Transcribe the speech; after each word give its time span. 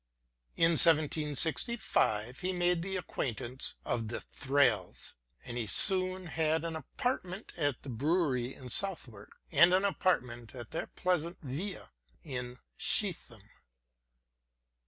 In 0.57 0.71
1765 0.79 2.39
he 2.39 2.53
made 2.53 2.81
the 2.81 2.95
acquaintance 2.95 3.75
of 3.85 4.07
the 4.07 4.19
Thrales, 4.19 5.13
and 5.45 5.57
he 5.59 5.67
soon 5.67 6.25
had 6.25 6.65
an 6.65 6.75
apartment 6.75 7.51
at 7.55 7.83
the 7.83 7.89
Brewery 7.89 8.55
in 8.55 8.71
Southwark 8.71 9.37
and 9.51 9.75
an 9.75 9.85
apartment 9.85 10.55
at 10.55 10.71
their 10.71 10.87
pleasant 10.87 11.37
villa 11.43 11.91
at 12.25 12.57
Streatham. 12.79 13.47